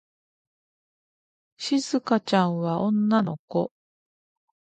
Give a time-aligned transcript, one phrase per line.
[1.57, 3.71] しずかちゃんは女の子。